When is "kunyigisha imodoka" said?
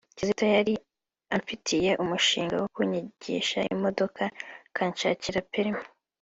2.75-4.21